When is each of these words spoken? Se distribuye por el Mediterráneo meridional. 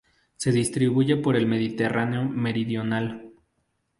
Se 0.35 0.51
distribuye 0.51 1.15
por 1.17 1.35
el 1.35 1.45
Mediterráneo 1.45 2.23
meridional. 2.25 3.29